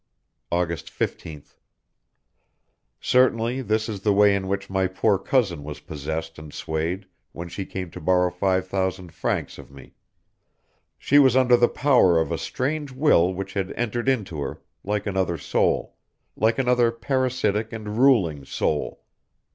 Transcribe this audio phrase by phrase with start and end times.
[0.51, 1.57] August 15th.
[2.99, 7.47] Certainly this is the way in which my poor cousin was possessed and swayed, when
[7.47, 9.93] she came to borrow five thousand francs of me.
[10.97, 15.05] She was under the power of a strange will which had entered into her, like
[15.05, 15.95] another soul,
[16.35, 19.03] like another parasitic and ruling soul.